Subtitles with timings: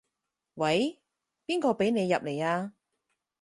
[0.55, 0.99] 喂，
[1.45, 2.73] 邊個畀你入來啊？